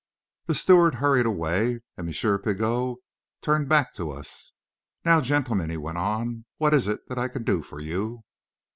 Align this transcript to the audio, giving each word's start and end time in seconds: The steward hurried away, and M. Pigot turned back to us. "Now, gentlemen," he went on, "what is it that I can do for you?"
The 0.47 0.55
steward 0.55 0.95
hurried 0.95 1.27
away, 1.27 1.81
and 1.95 2.09
M. 2.09 2.39
Pigot 2.39 2.95
turned 3.43 3.69
back 3.69 3.93
to 3.93 4.09
us. 4.09 4.53
"Now, 5.05 5.21
gentlemen," 5.21 5.69
he 5.69 5.77
went 5.77 5.99
on, 5.99 6.45
"what 6.57 6.73
is 6.73 6.87
it 6.87 7.07
that 7.07 7.19
I 7.19 7.27
can 7.27 7.43
do 7.43 7.61
for 7.61 7.79
you?" 7.79 8.23